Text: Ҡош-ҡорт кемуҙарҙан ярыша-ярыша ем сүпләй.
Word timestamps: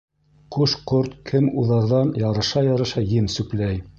Ҡош-ҡорт 0.53 1.11
кемуҙарҙан 1.31 2.11
ярыша-ярыша 2.23 3.07
ем 3.15 3.31
сүпләй. 3.37 3.81